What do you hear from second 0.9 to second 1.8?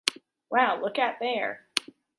at there.